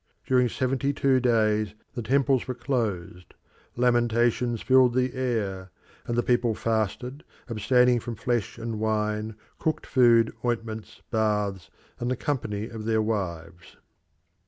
[0.25, 3.35] During seventy two days the temples were closed;
[3.75, 5.69] lamentations filled the air;
[6.07, 11.69] and the people fasted, abstaining from flesh and wine, cooked food, ointments, baths,
[11.99, 13.77] and the company of their wives.